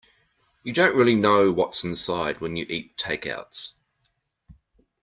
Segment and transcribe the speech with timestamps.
[0.63, 3.73] You don't really know what's inside when you eat takeouts.